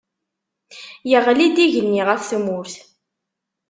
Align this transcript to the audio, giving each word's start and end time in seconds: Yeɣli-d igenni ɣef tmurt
Yeɣli-d 1.09 1.57
igenni 1.65 2.03
ɣef 2.07 2.21
tmurt 2.29 2.73